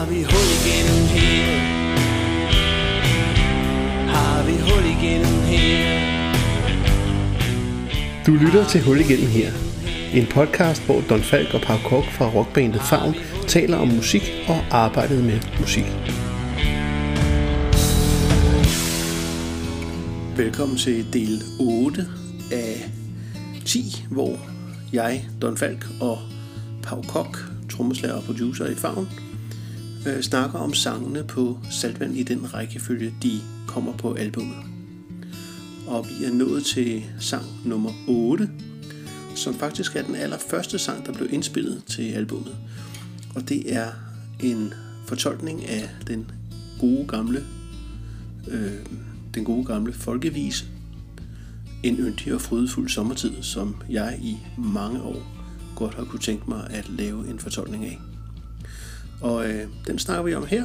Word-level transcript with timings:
Har 0.00 0.06
vi 0.06 0.22
hul 0.22 0.48
igennem 0.60 1.06
her? 1.14 1.46
Har 4.08 4.46
vi 4.46 4.52
hul 4.52 4.84
igennem 4.96 5.40
her? 5.42 6.34
Du 8.26 8.32
lytter 8.32 8.68
til 8.68 8.82
Hul 8.84 9.00
igennem 9.00 9.26
her. 9.26 9.52
En 10.14 10.26
podcast, 10.26 10.86
hvor 10.86 11.00
Don 11.10 11.20
Falk 11.20 11.54
og 11.54 11.60
Pau 11.60 11.76
Kok 11.76 12.04
fra 12.04 12.28
rockbandet 12.28 12.82
Favn 12.82 13.14
taler 13.48 13.76
om 13.76 13.88
musik 13.88 14.22
og 14.48 14.64
arbejdet 14.70 15.24
med 15.24 15.40
musik. 15.60 15.84
Velkommen 20.36 20.78
til 20.78 21.12
del 21.12 21.42
8 21.60 22.06
af 22.52 22.90
10, 23.64 24.04
hvor 24.10 24.38
jeg, 24.92 25.24
Don 25.42 25.56
Falk 25.56 25.86
og 26.00 26.18
Pau 26.82 27.02
Kok, 27.02 27.38
trommeslager 27.70 28.14
og 28.14 28.22
producer 28.22 28.66
i 28.66 28.74
Favn, 28.74 29.08
øh, 30.06 30.22
snakker 30.22 30.58
om 30.58 30.74
sangene 30.74 31.24
på 31.24 31.58
Saltvand 31.70 32.16
i 32.16 32.22
den 32.22 32.54
rækkefølge, 32.54 33.14
de 33.22 33.40
kommer 33.66 33.96
på 33.96 34.14
albummet. 34.14 34.56
Og 35.86 36.06
vi 36.08 36.24
er 36.24 36.32
nået 36.32 36.64
til 36.64 37.04
sang 37.18 37.44
nummer 37.64 37.92
8, 38.08 38.50
som 39.34 39.54
faktisk 39.54 39.96
er 39.96 40.02
den 40.02 40.14
allerførste 40.14 40.78
sang, 40.78 41.06
der 41.06 41.12
blev 41.12 41.32
indspillet 41.32 41.82
til 41.86 42.02
albummet. 42.02 42.56
Og 43.34 43.48
det 43.48 43.74
er 43.74 43.88
en 44.40 44.74
fortolkning 45.06 45.68
af 45.68 45.90
den 46.06 46.30
gode 46.80 47.06
gamle, 47.06 47.44
øh, 48.48 48.72
den 49.34 49.44
gode 49.44 49.64
gamle 49.64 49.92
folkevise, 49.92 50.64
En 51.82 51.96
yndig 51.96 52.34
og 52.34 52.40
frydefuld 52.40 52.88
sommertid, 52.88 53.42
som 53.42 53.76
jeg 53.90 54.18
i 54.22 54.36
mange 54.58 55.02
år 55.02 55.22
godt 55.76 55.94
har 55.94 56.04
kunne 56.04 56.20
tænke 56.20 56.44
mig 56.48 56.66
at 56.70 56.88
lave 56.88 57.30
en 57.30 57.38
fortolkning 57.38 57.84
af. 57.84 58.09
Og 59.22 59.50
øh, 59.50 59.68
den 59.86 59.98
snakker 59.98 60.22
vi 60.22 60.34
om 60.34 60.46
her. 60.46 60.64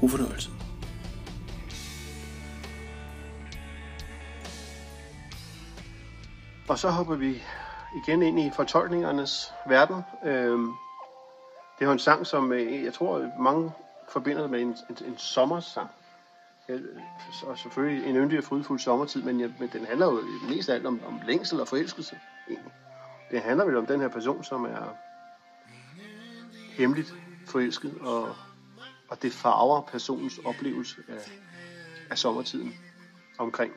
God 0.00 0.08
fornøjelse. 0.08 0.50
Og 6.68 6.78
så 6.78 6.88
hopper 6.88 7.14
vi 7.14 7.42
igen 8.06 8.22
ind 8.22 8.40
i 8.40 8.50
fortolkningernes 8.56 9.52
verden. 9.68 10.02
Øhm, 10.24 10.72
det 11.78 11.84
er 11.84 11.86
jo 11.86 11.92
en 11.92 11.98
sang, 11.98 12.26
som 12.26 12.52
øh, 12.52 12.84
jeg 12.84 12.94
tror 12.94 13.30
mange 13.38 13.72
forbinder 14.08 14.48
med 14.48 14.60
en, 14.60 14.68
en, 14.68 14.96
en 15.06 15.18
sommersang. 15.18 15.88
Øh, 16.68 16.80
og 17.46 17.58
selvfølgelig 17.58 18.06
en 18.06 18.16
yndig 18.16 18.38
og 18.38 18.44
frydefuld 18.44 18.78
sommertid, 18.78 19.22
men, 19.22 19.40
jeg, 19.40 19.50
men 19.58 19.68
den 19.72 19.86
handler 19.86 20.06
jo 20.06 20.20
mest 20.48 20.68
af 20.68 20.74
alt 20.74 20.86
om, 20.86 21.00
om 21.06 21.20
længsel 21.26 21.60
og 21.60 21.68
forelskelse. 21.68 22.18
Egentlig. 22.48 22.72
Det 23.30 23.40
handler 23.40 23.64
vel 23.64 23.76
om 23.76 23.86
den 23.86 24.00
her 24.00 24.08
person, 24.08 24.44
som 24.44 24.64
er 24.64 24.96
hemmeligt 26.76 27.14
forelsket, 27.46 27.98
og, 28.00 28.36
og 29.08 29.22
det 29.22 29.32
farver 29.32 29.80
personens 29.80 30.40
oplevelse 30.44 30.96
af, 31.08 31.30
af 32.10 32.18
sommertiden 32.18 32.74
omkring 33.38 33.72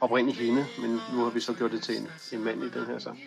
oprindeligt 0.00 0.38
hende, 0.38 0.66
men 0.80 0.90
nu 0.90 1.24
har 1.24 1.30
vi 1.30 1.40
så 1.40 1.54
gjort 1.54 1.72
det 1.72 1.82
til 1.82 1.96
en, 1.96 2.08
en 2.32 2.44
mand 2.44 2.62
i 2.64 2.70
den 2.70 2.86
her 2.86 2.98
sang. 2.98 3.20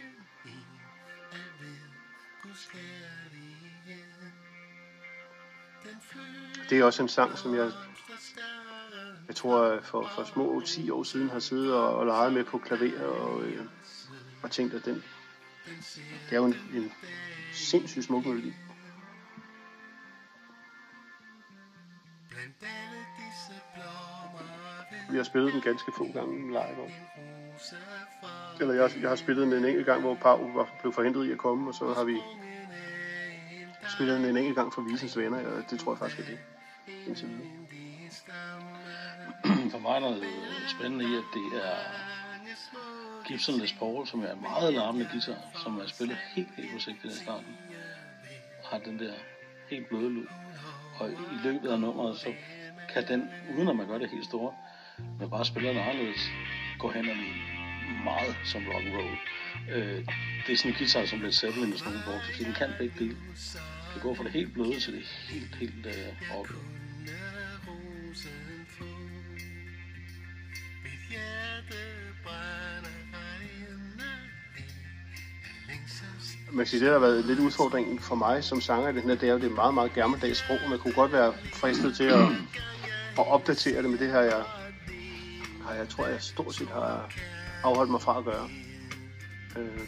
Det 6.70 6.80
er 6.80 6.84
også 6.84 7.04
en 7.04 7.10
sang, 7.10 7.38
som 7.38 7.56
jeg, 7.56 7.72
jeg 9.28 9.36
tror 9.36 9.62
øh, 9.62 9.84
for, 9.84 10.12
for 10.16 10.24
små 10.24 10.62
10 10.66 10.90
år 10.90 11.04
siden 11.04 11.30
har 11.30 11.40
siddet 11.40 11.74
og, 11.74 11.96
og 11.96 12.06
leget 12.06 12.34
med 12.34 12.44
på 12.44 12.58
klaver 12.58 13.06
og, 13.06 13.44
øh, 13.44 13.66
og 14.44 14.52
tænkt, 14.52 14.74
at 14.74 14.86
den, 14.86 15.04
det 16.30 16.32
er 16.32 16.36
jo 16.36 16.46
en, 16.46 16.56
en 16.74 16.92
sindssygt 17.54 18.06
smuk 18.06 18.26
melodi. 18.26 18.54
Vi 25.12 25.18
har 25.18 25.24
spillet 25.24 25.54
den 25.54 25.62
ganske 25.62 25.92
få 25.98 26.12
gange 26.14 26.48
live. 26.48 26.92
Eller 28.60 28.74
jeg, 28.74 28.92
jeg 29.02 29.10
har 29.10 29.16
spillet 29.16 29.48
den 29.48 29.54
en 29.54 29.66
enkelt 29.66 29.86
gang, 29.86 30.02
hvor 30.02 30.16
Pau 30.16 30.54
var, 30.54 30.70
blev 30.82 30.94
forhindret 30.94 31.28
i 31.28 31.32
at 31.32 31.38
komme, 31.38 31.70
og 31.70 31.76
så 31.76 31.94
har 31.94 32.04
vi 32.04 32.18
spillet 33.90 34.20
den 34.20 34.26
en 34.26 34.38
enkelt 34.38 34.56
gang 34.56 34.74
for 34.74 34.82
Visens 34.82 35.18
Venner, 35.18 35.48
og 35.48 35.64
det 35.70 35.80
tror 35.80 35.92
jeg 35.92 36.00
faktisk 36.00 36.20
er 36.20 36.26
det. 36.26 36.40
Indtil 37.08 37.28
videre. 37.28 37.48
For 39.72 39.80
mig 39.80 39.96
er 39.96 40.00
noget 40.00 40.24
spændende 40.68 41.06
i, 41.06 41.16
at 41.16 41.24
det 41.34 41.64
er 41.64 41.76
Gibson 43.28 43.60
Les 43.60 43.74
Paul, 43.74 44.08
som 44.08 44.24
er 44.24 44.34
en 44.34 44.42
meget 44.42 44.74
larmende 44.74 45.10
guitar, 45.12 45.42
som 45.64 45.80
er 45.80 45.88
spillet 45.88 46.18
helt, 46.36 46.50
helt 46.58 46.72
forsigtigt 46.72 47.14
i 47.14 47.18
starten. 47.18 47.58
Har 48.64 48.80
den 48.80 49.00
der 49.00 49.14
helt 49.70 49.88
bløde 49.88 50.10
lyd. 50.10 50.28
Og 51.02 51.10
i 51.12 51.38
løbet 51.44 51.70
af 51.70 51.80
nummeret, 51.80 52.18
så 52.18 52.30
kan 52.94 53.08
den, 53.08 53.30
uden 53.58 53.68
at 53.68 53.76
man 53.76 53.88
gør 53.88 53.98
det 53.98 54.10
helt 54.10 54.26
store, 54.26 54.54
men 55.20 55.30
bare 55.30 55.46
spiller 55.46 55.70
den 55.70 55.82
anderledes, 55.82 56.22
gå 56.80 56.90
hen 56.90 57.10
og 57.10 57.16
meget 58.04 58.36
som 58.46 58.62
rock 58.68 58.86
and 58.86 58.96
roll. 58.96 59.18
Øh, 59.74 60.06
det 60.48 60.54
er 60.54 60.58
sådan 60.58 60.72
en 60.72 60.78
guitar, 60.78 61.06
som 61.06 61.20
bliver 61.20 61.32
Zeppelin, 61.32 61.70
hvis 61.70 61.86
nogen 61.86 62.00
brugte, 62.06 62.26
fordi 62.26 62.44
den 62.44 62.54
kan 62.54 62.70
begge 62.78 62.96
dele. 63.00 63.18
Det 63.94 64.02
går 64.02 64.14
fra 64.16 64.24
det 64.24 64.32
helt 64.32 64.54
bløde 64.54 64.80
til 64.80 64.94
det 64.94 65.04
helt, 65.30 65.56
helt 65.56 65.86
øh, 65.86 66.36
rocket. 66.36 66.81
Man 76.52 76.66
kan 76.66 76.68
sige, 76.68 76.80
det 76.80 76.92
har 76.92 77.00
været 77.00 77.26
lidt 77.26 77.40
udfordringen 77.40 78.00
for 78.00 78.16
mig 78.16 78.44
som 78.44 78.62
sanger 78.62 78.90
i 78.90 78.94
den 78.94 79.02
her, 79.02 79.16
det 79.16 79.30
er 79.30 79.34
jo 79.34 79.40
det 79.40 79.52
meget, 79.52 79.74
meget 79.74 79.94
gammeldags 79.94 80.40
sprog. 80.40 80.58
Man 80.70 80.80
kunne 80.80 80.94
godt 80.94 81.12
være 81.12 81.34
fristet 81.54 81.96
til 81.96 82.04
at, 82.04 82.28
at 83.20 83.28
opdatere 83.28 83.82
det 83.82 83.90
med 83.90 84.00
det 84.00 84.12
her, 84.12 84.22
jeg, 84.22 84.44
har 85.66 85.74
jeg 85.74 85.90
tror, 85.90 86.06
jeg 86.06 86.22
stort 86.22 86.56
set 86.56 86.68
har 86.68 87.10
afholdt 87.64 87.92
mig 87.92 88.02
fra 88.02 88.18
at 88.18 88.26
gøre. 88.26 88.50
Øh, 89.58 89.88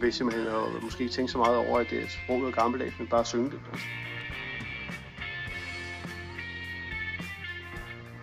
ved 0.00 0.12
simpelthen 0.12 0.46
at 0.46 0.82
måske 0.82 1.02
ikke 1.02 1.14
tænke 1.14 1.32
så 1.32 1.38
meget 1.38 1.56
over, 1.56 1.78
at 1.78 1.90
det 1.90 2.02
er 2.02 2.08
sproget 2.08 2.48
er 2.48 2.50
gammeldags, 2.50 2.98
men 2.98 3.08
bare 3.08 3.24
synge 3.24 3.50
det. 3.50 3.60
Altså. 3.72 3.86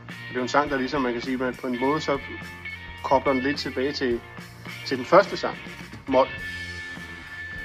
Det 0.07 0.35
er 0.35 0.39
jo 0.39 0.41
en 0.41 0.47
sang, 0.47 0.69
der 0.69 0.77
ligesom 0.77 1.01
man 1.01 1.13
kan 1.13 1.21
sige, 1.21 1.37
man 1.37 1.55
på 1.55 1.67
en 1.67 1.79
måde 1.79 2.01
så 2.01 2.19
kobler 3.03 3.33
den 3.33 3.41
lidt 3.41 3.59
tilbage 3.59 3.91
til, 3.91 4.21
til 4.85 4.97
den 4.97 5.05
første 5.05 5.37
sang, 5.37 5.57
Mol. 6.11 6.27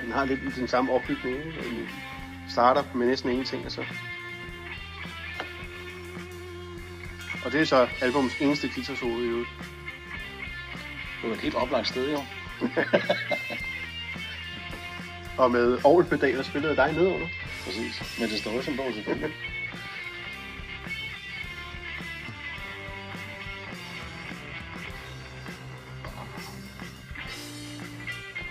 Den 0.03 0.13
har 0.13 0.25
lidt 0.25 0.41
den 0.57 0.69
samme 0.69 0.93
opbygning. 0.93 1.37
Ikke? 1.37 1.61
Den 1.63 1.89
starter 2.49 2.85
med 2.95 3.07
næsten 3.07 3.31
ingenting, 3.31 3.65
og 3.65 3.73
så... 3.73 3.85
Og 7.45 7.53
det 7.53 7.61
er 7.61 7.65
så 7.65 7.89
albums 8.01 8.41
eneste 8.41 8.69
guitar-solo 8.75 9.19
i 9.19 9.27
øvrigt. 9.27 9.49
Det 11.23 11.31
var 11.31 11.35
et 11.35 11.41
helt 11.41 11.55
oplagt 11.55 11.89
sted, 11.89 12.13
jo. 12.13 12.19
og 15.43 15.51
med 15.51 15.79
ovlpedaler 15.85 16.43
spillede 16.43 16.77
dig 16.77 16.93
ned 16.93 17.07
under. 17.07 17.27
Præcis. 17.65 18.19
Men 18.21 18.29
det 18.29 18.39
står 18.39 18.63
som 18.63 18.77
bog 18.77 18.93
selvfølgelig. 18.95 19.33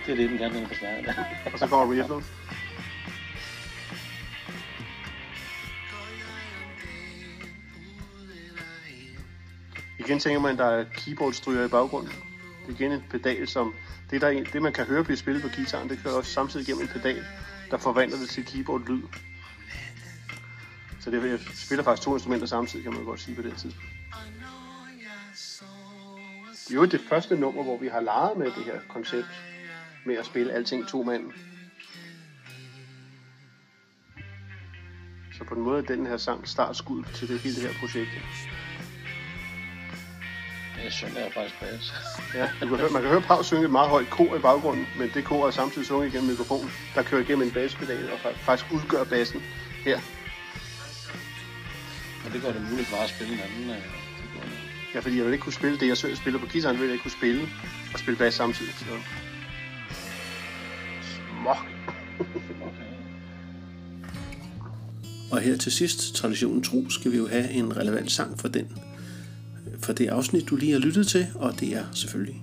Det 0.06 0.12
er 0.12 0.16
det, 0.16 0.30
den 0.30 0.38
kan, 0.38 0.54
den 0.54 0.66
forstærker. 0.66 1.12
og 1.52 1.58
så 1.58 1.66
går 1.66 1.92
rifflet. 1.92 2.24
Igen 9.98 10.18
tænker 10.18 10.40
man, 10.40 10.52
at 10.52 10.58
der 10.58 10.66
er 10.66 10.84
keyboardstryger 10.94 11.64
i 11.64 11.68
baggrunden. 11.68 12.12
Det 12.66 12.72
er 12.72 12.80
igen 12.80 12.92
en 12.92 13.04
pedal, 13.10 13.48
som... 13.48 13.74
Det, 14.10 14.20
der, 14.20 14.44
det 14.52 14.62
man 14.62 14.72
kan 14.72 14.84
høre 14.84 15.04
blive 15.04 15.16
spillet 15.16 15.42
på 15.42 15.48
guitaren, 15.56 15.88
det 15.88 15.98
kører 16.04 16.14
også 16.14 16.32
samtidig 16.32 16.66
gennem 16.66 16.82
en 16.82 16.88
pedal, 16.88 17.24
der 17.70 17.76
forvandler 17.76 18.18
det 18.18 18.28
til 18.28 18.44
keyboard-lyd. 18.44 19.02
Så 21.00 21.10
det, 21.10 21.30
jeg 21.30 21.38
spiller 21.54 21.84
faktisk 21.84 22.04
to 22.04 22.14
instrumenter 22.14 22.46
samtidig, 22.46 22.84
kan 22.84 22.92
man 22.92 23.04
godt 23.04 23.20
sige 23.20 23.36
på 23.36 23.42
det 23.42 23.52
tidspunkt. 23.52 23.90
Det 26.68 26.74
er 26.74 26.74
jo 26.74 26.84
det 26.84 27.00
første 27.08 27.36
nummer, 27.36 27.62
hvor 27.62 27.78
vi 27.78 27.88
har 27.88 28.00
leget 28.00 28.38
med 28.38 28.46
det 28.46 28.64
her 28.64 28.80
koncept 28.88 29.55
med 30.06 30.16
at 30.16 30.26
spille 30.26 30.52
alting 30.52 30.88
to 30.88 31.02
mand. 31.02 31.32
Så 35.38 35.44
på 35.44 35.54
den 35.54 35.62
måde 35.62 35.78
er 35.78 35.86
den 35.86 36.06
her 36.06 36.16
sang 36.16 36.48
startskud 36.48 37.04
til 37.14 37.28
det 37.28 37.40
hele 37.40 37.54
det 37.54 37.62
her 37.62 37.78
projekt. 37.80 38.10
Jeg 40.84 40.92
synger 40.92 41.20
jeg 41.20 41.32
faktisk 41.32 41.60
bas. 41.60 41.92
Ja, 42.34 42.48
man 42.60 42.68
kan, 42.68 42.78
høre, 42.78 42.90
man 42.90 43.02
kan 43.02 43.10
høre 43.10 43.20
Pau 43.20 43.42
synge 43.42 43.64
et 43.64 43.70
meget 43.70 43.90
højt 43.90 44.10
kor 44.10 44.36
i 44.36 44.38
baggrunden, 44.38 44.86
men 44.98 45.10
det 45.14 45.24
kor 45.24 45.46
er 45.46 45.50
samtidig 45.50 45.86
sunget 45.86 46.08
igennem 46.08 46.30
mikrofonen, 46.30 46.70
der 46.94 47.02
kører 47.02 47.20
igennem 47.20 47.46
en 47.46 47.52
baspedal 47.52 48.12
og 48.12 48.18
faktisk 48.18 48.72
udgør 48.72 49.04
bassen 49.04 49.42
her. 49.84 49.98
Og 52.26 52.32
det 52.32 52.42
gør 52.42 52.52
det 52.52 52.70
muligt 52.70 52.90
bare 52.90 53.04
at 53.04 53.10
spille 53.10 53.32
en 53.34 53.40
anden 53.40 53.70
øh, 53.70 53.82
Ja, 54.94 55.00
fordi 55.00 55.16
jeg 55.16 55.24
vil 55.24 55.32
ikke 55.32 55.42
kunne 55.42 55.52
spille 55.52 55.78
det, 55.80 55.88
jeg 55.88 56.16
spiller 56.16 56.40
på 56.40 56.46
guitaren, 56.52 56.76
vil 56.78 56.84
jeg 56.84 56.92
ikke 56.92 57.02
kunne 57.02 57.18
spille 57.20 57.48
og 57.92 57.98
spille 57.98 58.18
bas 58.18 58.34
samtidig. 58.34 58.74
Så 58.74 59.25
amok. 61.46 61.66
Og 65.32 65.40
her 65.40 65.56
til 65.56 65.72
sidst, 65.72 66.14
traditionen 66.14 66.62
tro, 66.62 66.90
skal 66.90 67.12
vi 67.12 67.16
jo 67.16 67.28
have 67.28 67.50
en 67.50 67.76
relevant 67.76 68.12
sang 68.12 68.38
for 68.38 68.48
den 68.48 68.66
for 69.86 69.92
det 69.92 70.08
afsnit, 70.08 70.48
du 70.48 70.56
lige 70.56 70.72
har 70.72 70.78
lyttet 70.78 71.06
til, 71.06 71.26
og 71.34 71.60
det 71.60 71.68
er 71.68 71.84
selvfølgelig 71.92 72.42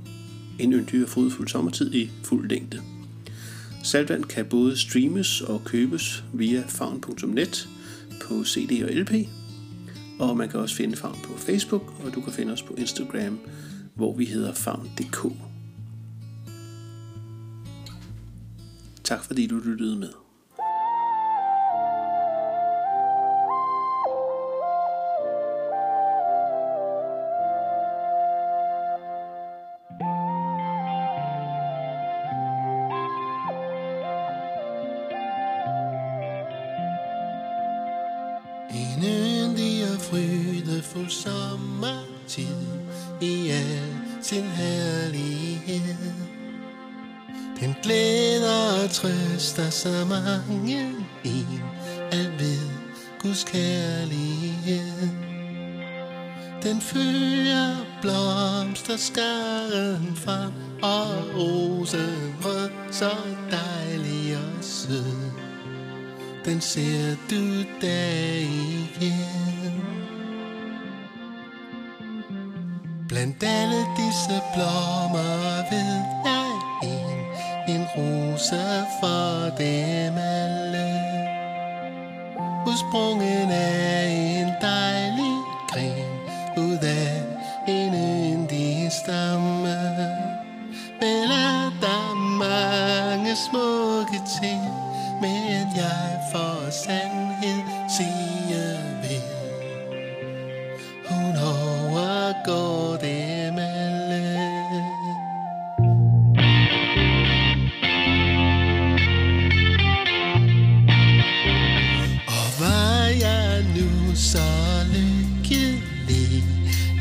en 0.60 0.74
yndig 0.74 1.04
og 1.04 1.10
fodfuld 1.10 1.48
sommertid 1.48 1.94
i 1.94 2.12
fuld 2.24 2.50
længde. 2.50 2.82
Saltvand 3.84 4.24
kan 4.24 4.46
både 4.46 4.78
streames 4.78 5.42
og 5.42 5.62
købes 5.66 6.24
via 6.34 6.64
favn.net 6.68 7.70
på 8.28 8.44
CD 8.44 8.84
og 8.84 8.90
LP, 8.92 9.12
og 10.20 10.38
man 10.38 10.50
kan 10.50 10.60
også 10.60 10.76
finde 10.76 10.96
Favn 10.96 11.20
på 11.24 11.38
Facebook, 11.38 11.94
og 12.06 12.14
du 12.16 12.22
kan 12.22 12.34
finde 12.34 12.54
os 12.54 12.64
på 12.64 12.74
Instagram, 12.78 13.40
hvor 13.96 14.16
vi 14.16 14.26
hedder 14.26 14.54
favn.dk. 14.54 15.53
Tak 19.14 19.24
fordi 19.24 19.48
du 19.48 19.56
lyttede 19.56 19.96
med. 19.96 20.10
En 38.70 39.04
yndig 39.04 39.84
og 39.94 40.02
frydefuld 40.02 41.10
sommertid 41.10 42.46
i 43.22 43.50
al 43.50 43.96
sin 44.22 44.44
herlighed. 44.44 46.13
Den 47.64 47.76
glæder 47.84 48.84
og 48.84 48.90
trøster 48.90 49.70
så 49.70 50.06
mange 50.10 50.96
en 51.24 51.62
er 52.12 52.30
ved 52.40 52.70
Guds 53.20 53.44
kærlighed. 53.44 55.10
Den 56.64 56.82
følger 56.82 57.76
blomsterskaren 58.02 60.16
frem 60.16 60.52
og 60.82 61.08
rosen 61.36 62.36
rød 62.46 62.70
så 62.92 63.12
dejlig 63.52 64.38
og 64.38 64.64
sød 64.64 65.32
den 66.46 66.62
ser 66.62 67.16
du 67.30 67.64
da 67.82 68.40
igen. 68.40 69.84
Blandt 73.08 73.44
alle 73.44 73.86
disse 73.98 74.42
blommer 74.54 75.72
ved 75.72 76.02
jeg 76.26 76.43
en 77.76 77.86
rose 77.96 78.86
for 79.00 79.50
dem 79.58 80.18
alle. 80.18 80.88
Udsprungen 82.68 83.52
af 83.52 84.08
en 84.10 84.50
dejlig 84.62 85.36
gren 85.72 86.20
ud 86.58 86.78
af 86.82 87.23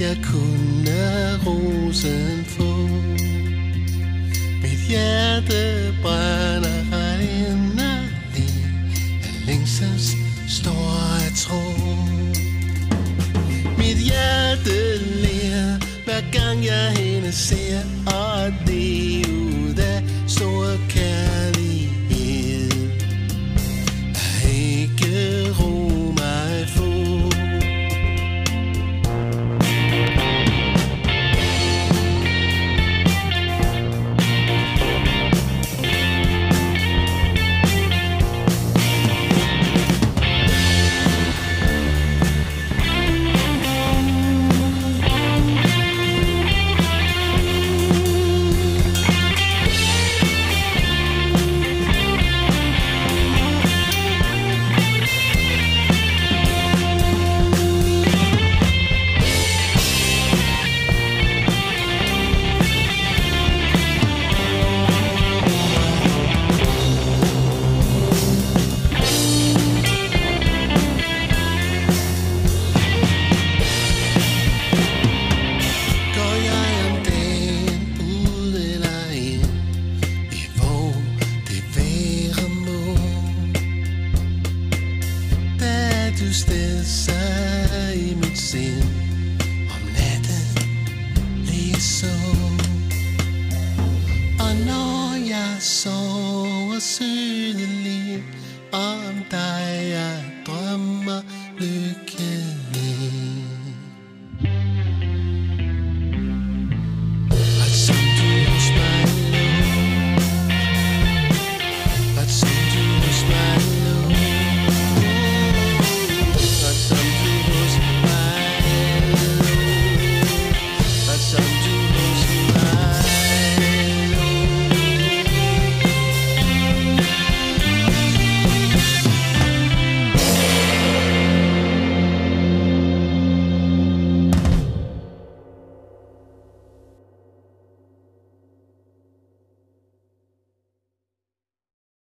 jeg 0.01 0.17
kunne 0.25 1.37
rosen 1.47 2.45
få. 2.45 2.89
Mit 4.63 4.81
hjerte 4.89 5.95
brænder 6.03 6.81
ret 6.93 7.21
inderlig 7.21 8.55
af 9.25 9.47
længsels 9.47 10.13
store 10.49 11.31
tro. 11.37 11.63
Mit 13.79 13.99
hjerte 13.99 14.99
lærer, 15.23 15.79
hver 16.05 16.21
gang 16.33 16.65
jeg 16.65 16.91
hende 16.91 17.33
ser, 17.33 17.81
og 18.07 18.53
det 18.67 19.27
ud 19.27 19.79
af 19.79 20.03
store 20.29 20.79
kære. 20.89 21.02